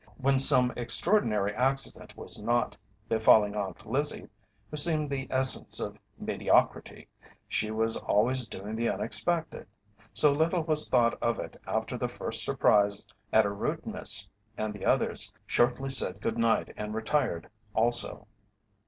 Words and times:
When 0.17 0.39
some 0.39 0.73
extraordinary 0.75 1.53
accident 1.53 2.17
was 2.17 2.41
not 2.41 2.75
befalling 3.07 3.55
Aunt 3.55 3.85
Lizzie, 3.85 4.27
who 4.71 4.75
seemed 4.77 5.11
the 5.11 5.27
essence 5.29 5.79
of 5.79 5.99
mediocrity, 6.17 7.07
she 7.47 7.69
was 7.69 7.97
always 7.97 8.47
doing 8.47 8.75
the 8.75 8.89
unexpected, 8.89 9.67
so 10.11 10.31
little 10.31 10.63
was 10.63 10.89
thought 10.89 11.21
of 11.21 11.37
it 11.37 11.61
after 11.67 11.99
the 11.99 12.07
first 12.09 12.43
surprise 12.43 13.05
at 13.31 13.45
her 13.45 13.53
rudeness, 13.53 14.27
and 14.57 14.73
the 14.73 14.85
others 14.87 15.31
shortly 15.45 15.91
said 15.91 16.19
good 16.19 16.39
night 16.39 16.73
and 16.75 16.95
retired 16.95 17.47
also. 17.75 18.25